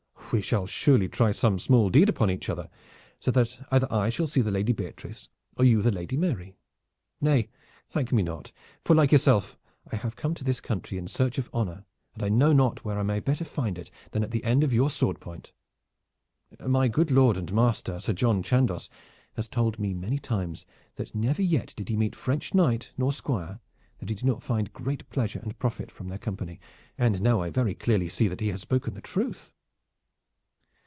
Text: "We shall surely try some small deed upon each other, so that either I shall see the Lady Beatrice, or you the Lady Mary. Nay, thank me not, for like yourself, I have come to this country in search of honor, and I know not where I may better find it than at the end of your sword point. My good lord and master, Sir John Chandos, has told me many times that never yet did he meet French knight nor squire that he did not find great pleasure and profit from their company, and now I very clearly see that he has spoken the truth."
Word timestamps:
"We 0.33 0.41
shall 0.41 0.65
surely 0.65 1.09
try 1.09 1.33
some 1.33 1.59
small 1.59 1.89
deed 1.89 2.07
upon 2.07 2.31
each 2.31 2.47
other, 2.49 2.69
so 3.19 3.31
that 3.31 3.67
either 3.69 3.85
I 3.91 4.07
shall 4.09 4.27
see 4.27 4.39
the 4.39 4.49
Lady 4.49 4.71
Beatrice, 4.71 5.27
or 5.57 5.65
you 5.65 5.81
the 5.81 5.91
Lady 5.91 6.15
Mary. 6.15 6.55
Nay, 7.19 7.49
thank 7.89 8.13
me 8.13 8.23
not, 8.23 8.53
for 8.85 8.95
like 8.95 9.11
yourself, 9.11 9.57
I 9.91 9.97
have 9.97 10.15
come 10.15 10.33
to 10.35 10.45
this 10.45 10.61
country 10.61 10.97
in 10.97 11.09
search 11.09 11.37
of 11.37 11.49
honor, 11.51 11.83
and 12.13 12.23
I 12.23 12.29
know 12.29 12.53
not 12.53 12.85
where 12.85 12.97
I 12.97 13.03
may 13.03 13.19
better 13.19 13.43
find 13.43 13.77
it 13.77 13.91
than 14.11 14.23
at 14.23 14.31
the 14.31 14.45
end 14.45 14.63
of 14.63 14.71
your 14.71 14.89
sword 14.89 15.19
point. 15.19 15.51
My 16.65 16.87
good 16.87 17.11
lord 17.11 17.35
and 17.35 17.51
master, 17.51 17.99
Sir 17.99 18.13
John 18.13 18.41
Chandos, 18.41 18.87
has 19.33 19.49
told 19.49 19.79
me 19.79 19.93
many 19.93 20.17
times 20.17 20.65
that 20.95 21.13
never 21.13 21.41
yet 21.41 21.73
did 21.75 21.89
he 21.89 21.97
meet 21.97 22.15
French 22.15 22.53
knight 22.53 22.93
nor 22.97 23.11
squire 23.11 23.59
that 23.99 24.07
he 24.07 24.15
did 24.15 24.23
not 24.23 24.41
find 24.41 24.71
great 24.71 25.09
pleasure 25.09 25.39
and 25.39 25.59
profit 25.59 25.91
from 25.91 26.07
their 26.07 26.17
company, 26.17 26.57
and 26.97 27.21
now 27.21 27.41
I 27.41 27.49
very 27.49 27.73
clearly 27.73 28.07
see 28.07 28.29
that 28.29 28.39
he 28.39 28.47
has 28.47 28.61
spoken 28.61 28.93
the 28.93 29.01
truth." 29.01 29.51